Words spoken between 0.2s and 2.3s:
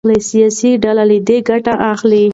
سياسي ډلې له دې ګټه اخلي.